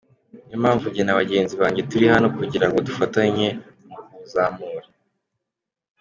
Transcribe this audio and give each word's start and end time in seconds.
Ni 0.47 0.51
yo 0.53 0.57
mpamvu 0.63 0.85
njye 0.87 1.03
na 1.05 1.19
bagenzi 1.19 1.53
banjye 1.61 1.81
turi 1.89 2.05
hano 2.13 2.27
kugira 2.37 2.65
ngo 2.67 2.77
dufatanye 2.87 3.47
mu 3.89 3.95
kuwuzamura. 4.05 4.87